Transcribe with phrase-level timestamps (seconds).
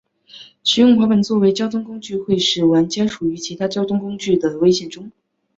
[0.63, 5.11] 使用滑板作为交通工具会使玩家处于其他交通工具的危险中。